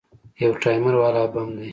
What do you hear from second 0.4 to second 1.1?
يو ټايمر